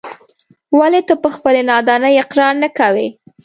[0.79, 3.07] ولې ته په خپلې نادانۍ اقرار نه کوې.